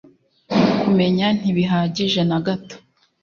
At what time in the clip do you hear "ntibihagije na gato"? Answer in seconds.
1.39-2.75